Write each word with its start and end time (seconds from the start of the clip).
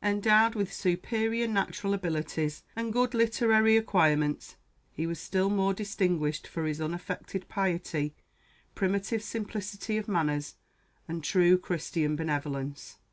Endowed 0.00 0.54
with 0.54 0.72
superior 0.72 1.48
natural 1.48 1.92
abilities 1.92 2.62
and 2.76 2.92
good 2.92 3.14
literary 3.14 3.76
acquirements, 3.76 4.54
he 4.92 5.08
was 5.08 5.18
still 5.18 5.50
more 5.50 5.74
distinguished 5.74 6.46
for 6.46 6.66
his 6.66 6.80
unaffected 6.80 7.48
piety, 7.48 8.14
primitive 8.76 9.24
simplicity 9.24 9.96
of 9.98 10.06
manners, 10.06 10.54
and 11.08 11.24
true 11.24 11.58
Christian 11.58 12.14
benevolence. 12.14 12.98